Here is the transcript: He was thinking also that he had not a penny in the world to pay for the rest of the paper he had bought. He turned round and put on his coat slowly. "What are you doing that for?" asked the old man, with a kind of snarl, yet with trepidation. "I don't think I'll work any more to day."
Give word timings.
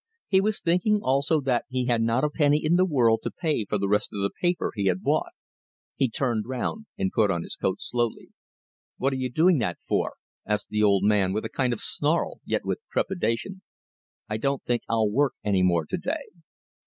He 0.27 0.41
was 0.41 0.59
thinking 0.59 0.99
also 1.03 1.39
that 1.41 1.65
he 1.69 1.85
had 1.85 2.01
not 2.01 2.23
a 2.23 2.29
penny 2.31 2.65
in 2.65 2.75
the 2.75 2.87
world 2.87 3.19
to 3.21 3.29
pay 3.29 3.65
for 3.65 3.77
the 3.77 3.87
rest 3.87 4.09
of 4.11 4.21
the 4.23 4.31
paper 4.41 4.71
he 4.73 4.85
had 4.85 5.03
bought. 5.03 5.33
He 5.95 6.09
turned 6.09 6.47
round 6.47 6.87
and 6.97 7.11
put 7.11 7.29
on 7.29 7.43
his 7.43 7.55
coat 7.55 7.75
slowly. 7.79 8.29
"What 8.97 9.13
are 9.13 9.17
you 9.17 9.29
doing 9.29 9.59
that 9.59 9.77
for?" 9.87 10.13
asked 10.43 10.69
the 10.69 10.81
old 10.81 11.03
man, 11.03 11.33
with 11.33 11.45
a 11.45 11.49
kind 11.49 11.71
of 11.71 11.81
snarl, 11.81 12.39
yet 12.45 12.65
with 12.65 12.79
trepidation. 12.89 13.61
"I 14.27 14.37
don't 14.37 14.63
think 14.63 14.81
I'll 14.89 15.07
work 15.11 15.33
any 15.43 15.61
more 15.61 15.85
to 15.85 15.97
day." 15.97 16.23